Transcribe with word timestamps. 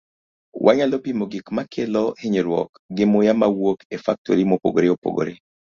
Wanyalo 0.65 0.95
pimo 1.05 1.23
gik 1.31 1.47
ma 1.55 1.63
kelo 1.73 2.05
hinyruok 2.21 2.71
gi 2.95 3.05
muya 3.11 3.33
mawuok 3.41 3.79
e 3.95 3.97
faktori 4.05 4.43
mopogore 4.49 4.87
opogore. 4.95 5.33